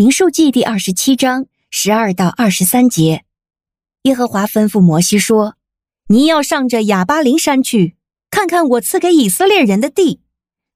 [0.00, 3.22] 民数记第二十七章十二到二十三节，
[4.04, 5.56] 耶和华吩咐摩西说
[6.08, 7.96] ：“你要上这亚巴林山去，
[8.30, 10.20] 看看我赐给以色列人的地。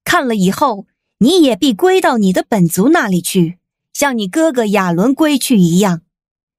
[0.05, 0.87] 看了以后，
[1.21, 3.57] 你也必归到你的本族那里去，
[3.95, 6.03] 像你哥哥亚伦归去一样。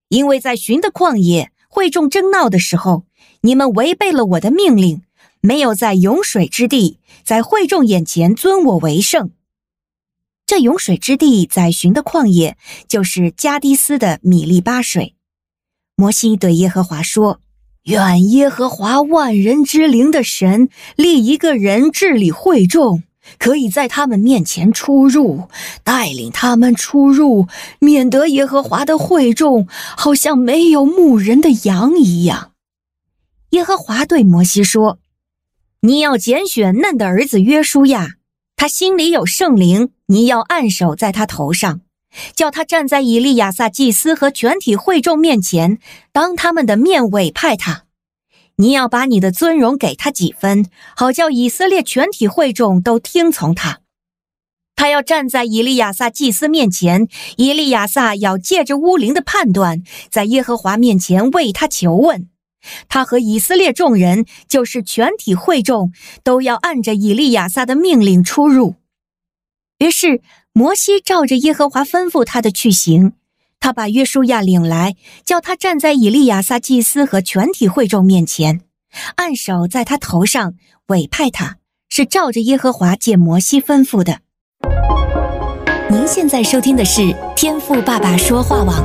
[0.09, 3.05] 因为在寻的旷野会众争闹的时候，
[3.41, 5.03] 你们违背了我的命令，
[5.39, 9.29] 没有在涌水之地，在会众眼前尊我为圣。”
[10.45, 12.55] 这涌水之地在寻的旷野，
[12.87, 15.15] 就是加迪斯的米利巴水。
[15.95, 17.39] 摩西对耶和华说
[17.85, 23.01] ：“愿耶和华万人之灵的神立一个人治理会众，
[23.39, 25.49] 可以在他们面前出入，
[25.83, 27.47] 带领他们出入，
[27.79, 32.51] 免得耶和华的会众好像没有牧人的羊一样。”
[33.51, 34.99] 耶和华对摩西说
[35.81, 38.15] ：“你要拣选嫩的儿子约书亚。”
[38.57, 41.81] 他心里有圣灵，你要按手在他头上，
[42.35, 45.79] 叫他站在以利亚撒祭司和全体会众面前，
[46.11, 47.85] 当他们的面委派他。
[48.57, 53.79] 你要把你的尊荣给他几分，好叫以色列全体会众都听从他。
[54.75, 57.07] 他要站在以利亚撒祭司面前，
[57.37, 62.29] 以利亚撒要借着乌灵的判断，在耶和华面前为他求问。
[62.87, 65.91] 他和以色列众人，就是全体会众，
[66.23, 68.75] 都要按着以利亚撒的命令出入。
[69.79, 70.21] 于是
[70.53, 73.13] 摩西照着耶和华吩咐他的去行。
[73.59, 74.95] 他把约书亚领来，
[75.25, 78.61] 叫他站在以利亚撒祭司和全体会众面前，
[79.15, 80.53] 按手在他头上，
[80.87, 81.57] 委派他，
[81.89, 84.19] 是照着耶和华借摩西吩咐的。
[85.89, 88.83] 您现在收听的是天赋爸爸说话网。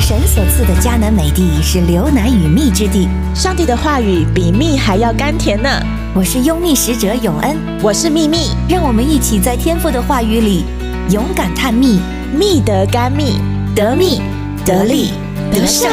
[0.00, 5.68] 神所赐的迦南美地是流奶与蜜之地，上帝的话语比蜜还要甘甜呢。
[6.14, 10.64] 我是优蜜使者永恩，我是秘密，让我们一起在天赋的话语里
[11.10, 12.00] 勇敢探蜜，
[12.34, 13.34] 蜜得甘蜜，
[13.74, 14.20] 得蜜
[14.64, 15.10] 得利
[15.52, 15.88] 得胜。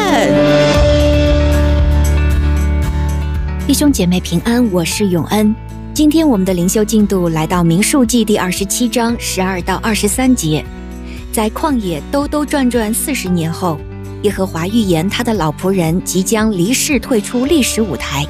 [3.68, 5.54] 弟兄姐妹平安，我是永恩。
[5.94, 10.64] 今天我们的灵修进度来到民数记第二十七章十二到二十三节，
[11.34, 13.78] 在旷野兜兜转转四十年后。
[14.24, 18.26] 耶和华预言他的老仆人即将离世，退出历史舞台。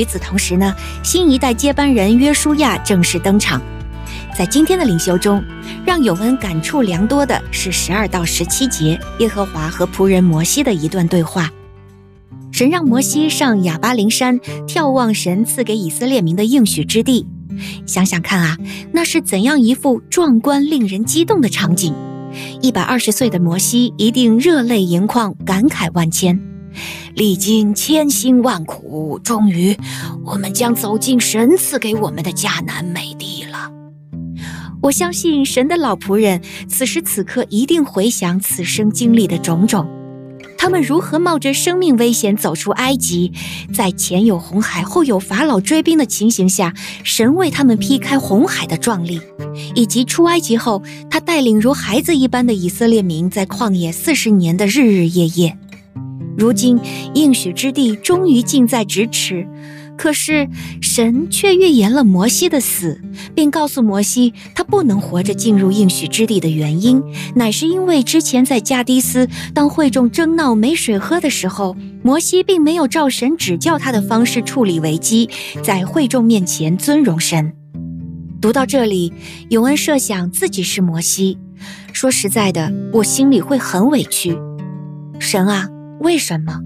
[0.00, 3.60] 与此同时呢，新一代接班人约书亚正式登场。
[4.34, 5.44] 在今天的灵修中，
[5.84, 11.50] 让永恩感触良多的是十二到十七节，耶和华和仆人摩西的一段对话。
[12.50, 17.26] 神让摩西上亚巴琳山眺望神赐给以色列民的应许之地。
[17.84, 18.56] 想想看啊，
[18.92, 21.92] 那是怎样一幅壮观、令人激动的场景！
[22.62, 26.49] 一百二十岁的摩西一定热泪盈眶，感慨万千。
[27.14, 29.76] 历经千辛万苦，终于，
[30.24, 33.70] 我们将走进神赐给我们的迦南美地了。
[34.82, 39.86] 我相信神的老仆人此时此刻一定回想此生经历的种种。
[40.56, 43.32] 他们如何冒着生命危险走出埃及，
[43.74, 49.20] 在前有红海，后有法老追兵的情形下，神为他们劈开红海的壮丽，
[49.74, 55.58] 以及出埃及后，他带领如孩子一般的以色列民在旷野四十年的日日夜夜。
[56.36, 56.78] 如今
[57.14, 59.46] 应许之地终于近在咫尺。
[59.96, 60.48] 可是
[60.80, 62.98] 神却预言了摩西的死，
[63.34, 67.02] 并告诉摩西，他不能活着进入应许之地的原因，
[67.34, 75.28] 乃是因为之前在加迪斯，当会众争闹没水喝的时候，摩西并没有照神指教他的方式处理危机，
[75.62, 77.52] 在会众面前尊荣神。
[78.40, 79.12] 读到这里，
[79.50, 81.36] 永恩设想自己是摩西，
[81.92, 84.34] 说实在的，我心里会很委屈。
[85.18, 85.68] 神啊，
[86.00, 86.60] 为什么？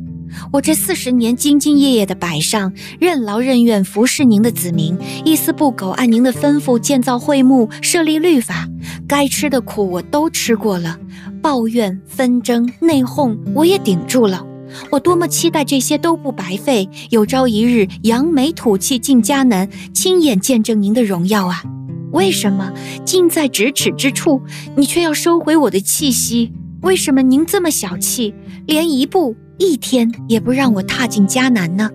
[0.52, 8.68] 我这四十年兢兢业业的摆上，任劳任怨服侍您的子民，一丝不苟按您的吩咐建造会幕、设立律法，
[9.06, 10.98] 该吃的苦我都吃过了，
[11.40, 14.44] 抱怨、纷争、内讧我也顶住了。
[14.90, 21.62] 我多么期待这些都不白费，有朝一日扬眉吐气进迦南，亲眼见证您的荣耀啊！
[22.10, 22.72] 为什么
[23.04, 24.42] 近在咫尺之处，
[24.76, 26.52] 你却要收回我的气息？
[26.84, 28.34] 为什么您这么小气，
[28.66, 29.34] 连一步？
[29.56, 31.90] 一天也不让我踏进迦南呢？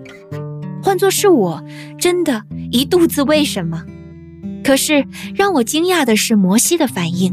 [0.82, 1.62] 换作是我，
[1.96, 2.42] 真的
[2.72, 3.84] 一肚子为什么？
[4.64, 7.32] 可是让我惊讶的是摩西的反应，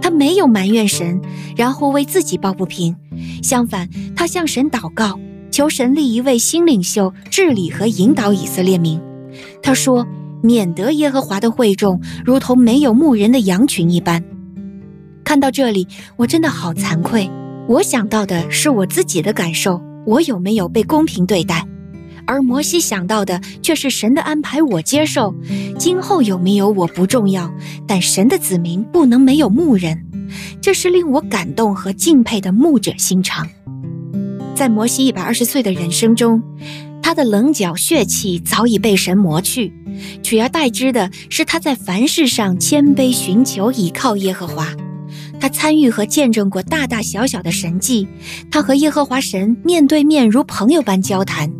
[0.00, 1.20] 他没有埋怨神，
[1.56, 2.94] 然后为自己抱不平，
[3.42, 5.18] 相反，他向神祷告，
[5.50, 9.00] 求神立一位新领袖治理和引导以色列民。
[9.60, 10.06] 他说
[10.44, 14.22] ：“免得耶和华的会众如同没有牧人的羊群一般。”
[15.28, 15.86] 看到这里，
[16.16, 17.30] 我真的好惭愧。
[17.68, 21.66] 我想到的是我自己的感受，我有没有被公平对待？
[22.26, 25.34] 而摩西想到的却是神的安排，我接受。
[25.78, 27.52] 今后有没有我不重要，
[27.86, 30.02] 但神的子民不能没有牧人。
[30.62, 33.46] 这是令我感动和敬佩的牧者心肠。
[34.54, 36.42] 在摩西一百二十岁的人生中，
[37.02, 39.74] 他的棱角血气早已被神磨去，
[40.22, 44.66] 取而代之的是他在凡事上谦卑寻求，倚靠耶和华。
[45.40, 48.06] 他参与和见证过大大小小的神迹，
[48.50, 51.52] 他和耶和华神面对面如朋友般交谈。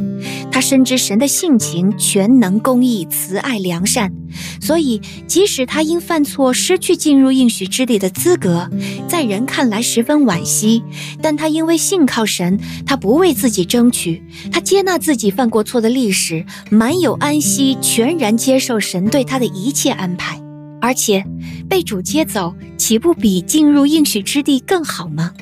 [0.50, 4.12] 他深知神的性情全能、公义、慈爱、良善，
[4.60, 8.68] 所以即使他因犯错失去进入应许之地的资格，
[9.06, 10.82] 在人看来十分惋惜。
[11.22, 20.40] 但他因为信靠神，他不为自己争取，他接纳自己犯过错的历史，满有安息，全然接受神对他的一切安排。
[20.80, 21.24] 而且，
[21.68, 25.32] 被主接走，岂不比进入应许之地更好吗？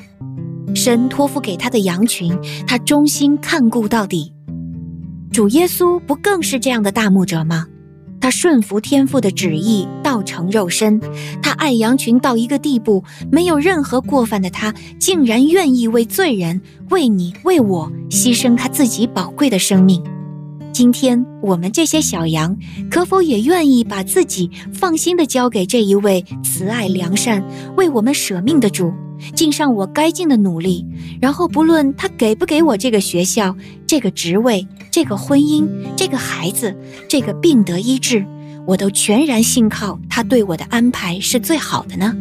[0.75, 2.37] 神托付给他的羊群，
[2.67, 4.33] 他忠心看顾到底。
[5.31, 7.67] 主耶稣不更是这样的大牧者吗？
[8.19, 10.99] 他顺服天父的旨意，道成肉身。
[11.41, 20.03] 他爱羊群到一个地步，没有任何过犯的他，竟然愿意为罪人、为你、为我牺牲他自己宝贵的生命。
[20.77, 22.55] 今天我们这些小羊，
[22.91, 27.43] 可否也愿意把自己放心的交给这一位慈爱良善、
[27.75, 28.93] 为我们舍命的主，
[29.33, 30.85] 尽上我该尽的努力，
[31.19, 33.57] 然后不论他给不给我这个学校、
[33.87, 36.77] 这个职位、这个婚姻、这个孩子、
[37.09, 38.23] 这个病得医治，
[38.67, 42.15] 我都全然信靠他对我的安排是最好的呢？